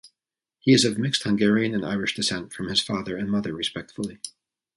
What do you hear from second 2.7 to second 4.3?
father and mother respectively.